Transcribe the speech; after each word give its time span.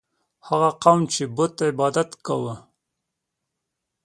هغه 0.47 0.69
قوم 0.83 1.01
چې 1.13 1.23
د 1.27 1.31
بت 1.35 1.55
عبادت 1.69 2.09
یې 2.15 2.19
کاوه. 2.25 2.55